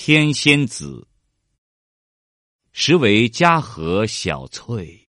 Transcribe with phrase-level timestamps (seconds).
[0.00, 1.08] 天仙子，
[2.70, 5.08] 实为嘉禾小翠，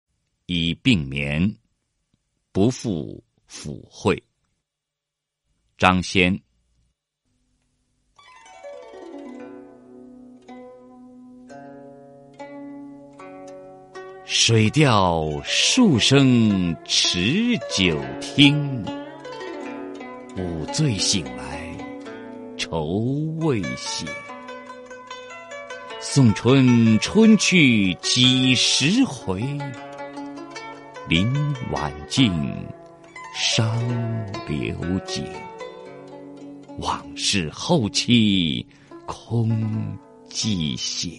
[0.48, 1.56] 已病眠，
[2.51, 4.22] 不复抚会。
[5.78, 6.42] 张先。
[14.25, 18.84] 水调数声持酒听，
[20.36, 21.77] 午醉醒来
[22.57, 22.95] 愁
[23.41, 24.07] 未醒。
[26.14, 29.42] 送春春去几时回？
[31.08, 31.34] 林
[31.72, 32.34] 晚静，
[33.34, 33.66] 伤
[34.46, 34.76] 流
[35.06, 35.24] 景。
[36.80, 38.68] 往事后期
[39.06, 39.98] 空
[40.30, 41.14] 记醒。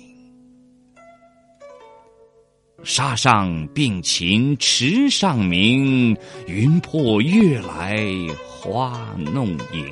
[2.85, 6.15] 沙上并禽池上鸣，
[6.47, 8.07] 云破月来
[8.47, 9.91] 花弄影。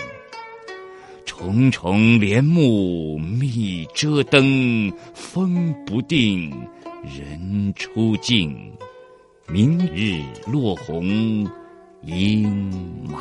[1.41, 6.51] 重重帘幕密遮灯，风不定，
[7.03, 8.55] 人初静。
[9.48, 11.48] 明日落红，
[12.05, 12.42] 应
[13.09, 13.19] 满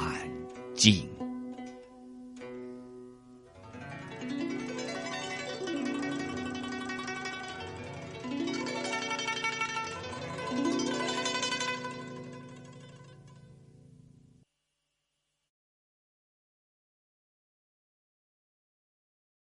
[0.75, 1.08] 径。